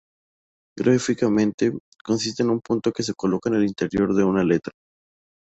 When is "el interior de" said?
3.57-4.23